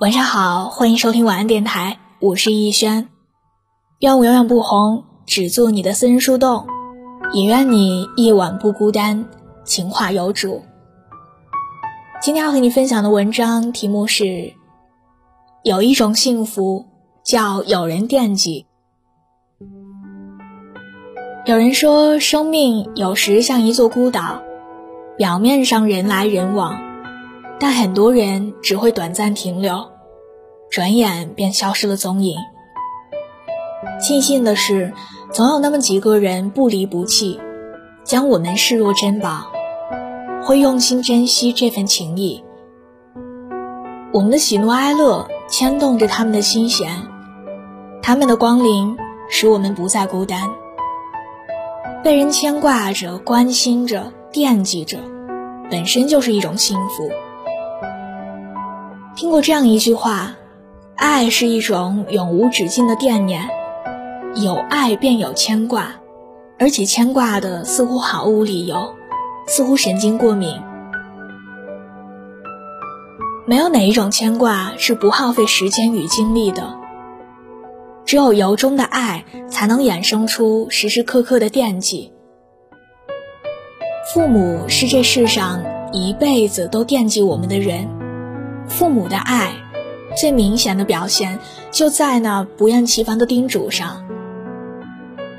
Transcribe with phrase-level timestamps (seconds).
[0.00, 3.08] 晚上好，欢迎收听晚安电台，我是逸轩。
[3.98, 6.64] 愿我永远不红，只做你的私人树洞，
[7.34, 9.26] 也愿你夜晚不孤单，
[9.64, 10.62] 情话有主。
[12.22, 14.52] 今天要和你分享的文章题目是：
[15.64, 16.86] 有一种幸福
[17.24, 18.66] 叫有人惦记。
[21.44, 24.40] 有人说，生命有时像一座孤岛，
[25.16, 26.87] 表面上人来人往。
[27.60, 29.90] 但很多人只会短暂停留，
[30.70, 32.36] 转眼便消失了踪影。
[34.00, 34.92] 庆幸的是，
[35.32, 37.40] 总有那么几个人不离不弃，
[38.04, 39.46] 将我们视若珍宝，
[40.44, 42.44] 会用心珍惜这份情谊。
[44.12, 46.90] 我们的喜怒哀乐牵动着他们的心弦，
[48.00, 48.96] 他们的光临
[49.28, 50.48] 使我们不再孤单。
[52.04, 54.98] 被人牵挂着、关心着、惦记着，
[55.70, 57.10] 本身就是一种幸福。
[59.18, 60.36] 听过这样一句话
[60.94, 63.48] ：“爱是一种永无止境的惦念，
[64.36, 65.96] 有爱便有牵挂，
[66.56, 68.94] 而且牵挂的似乎毫无理由，
[69.48, 70.62] 似乎神经过敏。
[73.44, 76.78] 没有哪一种牵挂是不耗费时间与精力的。
[78.04, 82.12] 只有由衷的爱，才能衍生出时时刻刻的惦记。
[84.14, 85.60] 父母是这世上
[85.92, 87.88] 一辈子都惦记我们的人。”
[88.68, 89.52] 父母的爱，
[90.16, 91.38] 最明显的表现
[91.70, 94.04] 就在那不厌其烦的叮嘱上，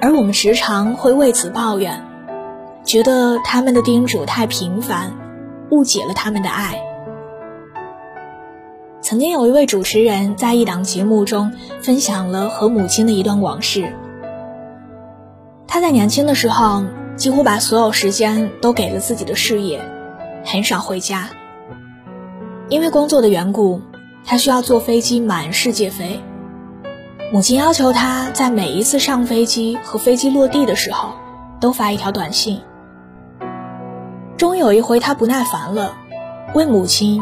[0.01, 2.03] 而我们时常会为此抱怨，
[2.83, 5.13] 觉得他们的叮嘱太频繁，
[5.71, 6.81] 误解了他们的爱。
[9.01, 13.93] 曾经有一位主持人在一档节目中分享了和母亲的一段往事。
[15.67, 16.83] 他在年轻的时候，
[17.15, 19.81] 几乎把所有时间都给了自己的事业，
[20.43, 21.29] 很少回家。
[22.69, 23.81] 因为工作的缘故，
[24.23, 26.21] 他需要坐飞机满世界飞。
[27.33, 31.13] 母亲要求他在每一次上飞机和飞机落地的时候，
[31.59, 32.61] 都发一条短信。
[34.37, 35.95] 终有一回，他不耐烦了，
[36.53, 37.21] 问母亲：“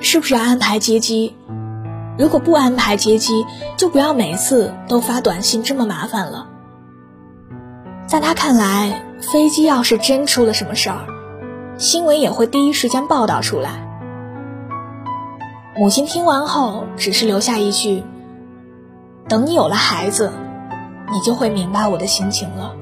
[0.00, 1.36] 是不是安排接机？
[2.18, 3.44] 如果不安排接机，
[3.76, 6.48] 就不要每次都发短信，这么麻烦了。”
[8.08, 11.06] 在他看来，飞机要是真出了什么事儿，
[11.76, 13.85] 新闻也会第一时间报道出来。
[15.78, 18.02] 母亲听完后，只是留下一句
[19.28, 20.32] ：“等你有了孩子，
[21.12, 22.74] 你就会明白我的心情了。”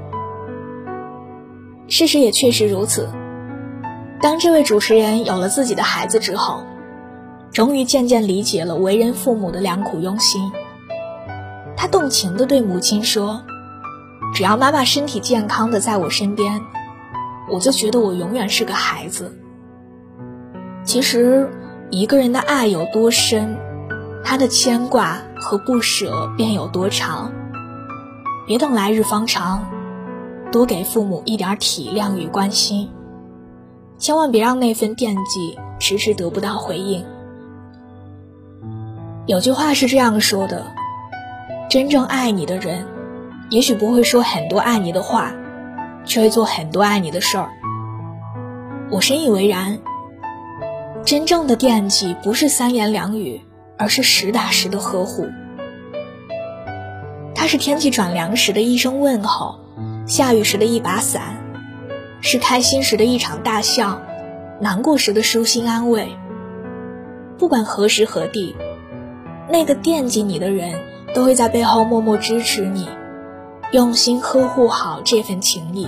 [1.91, 3.09] 事实也确实如此。
[4.21, 6.63] 当这位主持人有了自己的孩子之后，
[7.51, 10.53] 终于渐渐理解了为人父母的良苦用心。
[11.77, 13.43] 他动情地对母亲说
[14.33, 16.61] ：“只要妈妈身体健康的在我身边，
[17.51, 19.37] 我就觉得我永远是个孩子。”
[20.87, 21.51] 其实。
[21.95, 23.57] 一个人的爱有多深，
[24.25, 27.31] 他的牵挂和不舍便有多长。
[28.49, 29.65] 别等来日方长，
[30.51, 32.91] 多给父母一点体谅与关心，
[33.97, 37.05] 千万别让那份惦记迟迟得不到回应。
[39.27, 40.67] 有句话是这样说的：
[41.71, 42.85] 真正爱你的人，
[43.51, 45.31] 也许不会说很多爱你的话，
[46.05, 47.51] 却会做很多爱你的事儿。
[48.91, 49.79] 我深以为然。
[51.05, 53.43] 真正的惦记不是三言两语，
[53.77, 55.29] 而是实打实的呵护。
[57.35, 59.61] 它是天气转凉时的一声问候，
[60.07, 61.43] 下雨时的一把伞，
[62.23, 64.01] 是开心时的一场大笑，
[64.61, 66.17] 难过时的舒心安慰。
[67.37, 68.57] 不管何时何地，
[69.51, 70.81] 那个惦记你的人
[71.15, 72.89] 都会在背后默默支持你，
[73.73, 75.87] 用心呵护好这份情谊。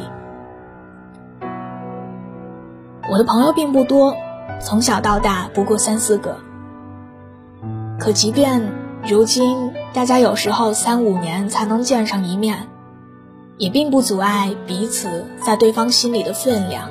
[3.11, 4.15] 我的朋友并不多。
[4.59, 6.37] 从小到大不过三四个，
[7.99, 8.73] 可即便
[9.07, 12.67] 如今大家有时候三五年才能见上一面，
[13.59, 16.91] 也并不阻碍彼此在对方心里的分量。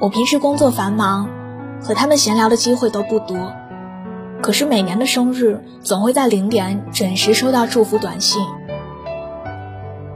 [0.00, 1.28] 我平时工作繁忙，
[1.82, 3.52] 和他们闲聊的机会都不多，
[4.40, 8.42] 可是每年的生日总会在零点准时收到祝福短信。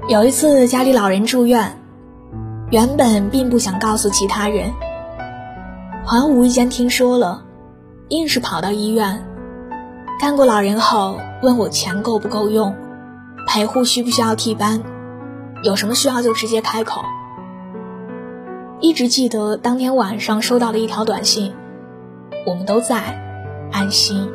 [0.09, 1.77] 有一次家里老人住院，
[2.71, 4.71] 原本并不想告诉其他人。
[6.07, 7.45] 朋友无意间听说了，
[8.09, 9.25] 硬是跑到医院，
[10.19, 12.75] 看过老人后问我钱够不够用，
[13.47, 14.83] 陪护需不需要替班，
[15.63, 17.03] 有什么需要就直接开口。
[18.81, 21.53] 一直记得当天晚上收到的一条短信，
[22.47, 23.21] 我们都在，
[23.71, 24.29] 安心。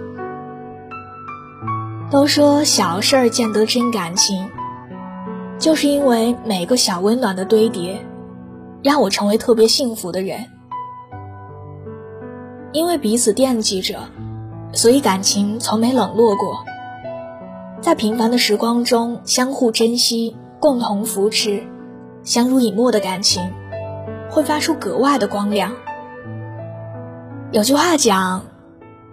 [2.12, 4.47] 都说小事儿见得真感情，
[5.57, 8.06] 就是因为每个小温暖的堆叠，
[8.83, 10.45] 让我成为特别幸福的人。
[12.75, 14.01] 因为彼此惦记着，
[14.74, 16.66] 所以感情从没冷落过。
[17.80, 21.63] 在平凡的时光中相互珍惜、共同扶持，
[22.25, 23.50] 相濡以沫的感情，
[24.30, 25.72] 会发出格外的光亮。
[27.54, 28.44] 有句话讲，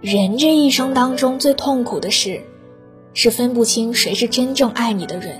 [0.01, 2.41] 人这一生当中最痛苦的事，
[3.13, 5.37] 是分不清谁是真正爱你的人。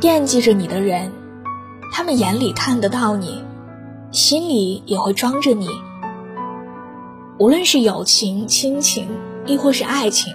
[0.00, 1.12] 惦记着你的人，
[1.92, 3.44] 他们眼里看得到你，
[4.10, 5.68] 心里也会装着你。
[7.38, 9.08] 无论是友情、亲情，
[9.46, 10.34] 亦或是爱情。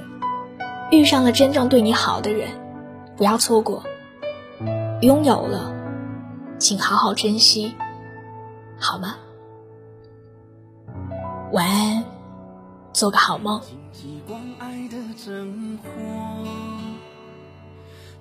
[0.92, 2.50] 遇上了真正对你好的人，
[3.16, 3.84] 不要错过。
[5.02, 5.74] 拥有了，
[6.58, 7.74] 请好好珍惜，
[8.80, 9.16] 好吗？
[11.52, 12.04] 晚安，
[12.94, 13.62] 做个好梦。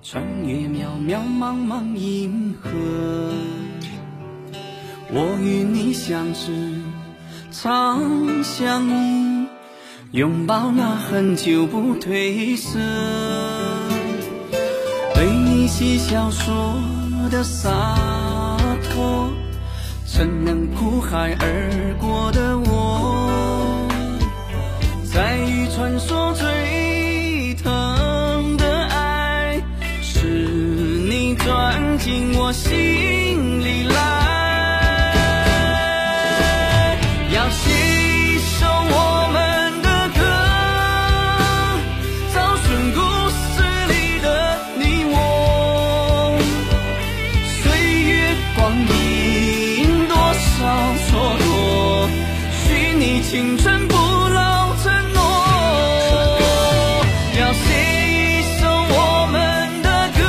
[0.03, 2.69] 穿越渺渺茫茫银河，
[5.11, 6.76] 我与你相知，
[7.59, 9.47] 长相依。
[10.11, 12.77] 拥抱那很久不褪色，
[15.15, 16.75] 对你嬉笑说
[17.31, 17.97] 的洒
[18.83, 19.31] 脱，
[20.05, 23.87] 怎能苦海而过的我，
[25.03, 29.59] 在于传说最疼的爱，
[30.03, 33.86] 是你钻进我心里
[53.21, 55.19] 青春不老承诺，
[57.39, 57.59] 要写
[58.13, 59.35] 一首我们
[59.81, 59.87] 的
[60.17, 60.21] 歌，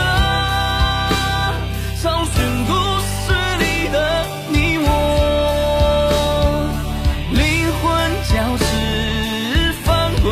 [2.02, 2.34] 找寻
[2.66, 2.72] 故
[3.04, 3.16] 事
[3.58, 3.96] 里的
[4.50, 4.86] 你我，
[7.30, 7.40] 灵
[7.80, 7.84] 魂
[8.28, 8.64] 交织，
[9.84, 9.86] 翻
[10.22, 10.26] 滚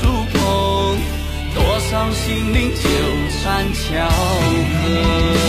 [0.32, 0.38] 碰，
[1.54, 1.58] 多
[1.90, 2.80] 少心灵纠
[3.42, 3.42] 缠
[3.74, 5.41] 巧合。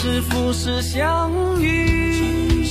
[0.00, 2.64] 是浮世相遇，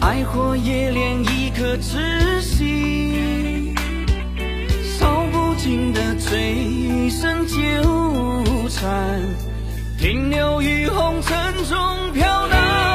[0.00, 3.72] 爱火也恋一颗痴心，
[4.98, 7.56] 烧不尽的醉生纠
[8.68, 9.20] 缠，
[9.96, 12.93] 停留于红尘中飘荡。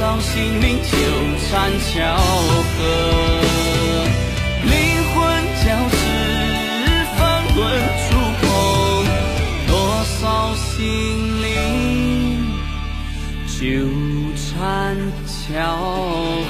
[0.00, 0.96] 多少心灵纠
[1.50, 2.80] 缠巧合，
[4.62, 4.72] 灵
[5.12, 5.18] 魂
[5.62, 5.94] 交织，
[7.18, 7.20] 翻
[7.54, 7.58] 滚
[8.08, 8.08] 触
[8.40, 8.42] 碰，
[9.68, 9.70] 多
[10.06, 10.18] 少
[10.56, 10.72] 心
[11.42, 11.44] 灵
[13.46, 13.60] 纠
[14.34, 15.52] 缠巧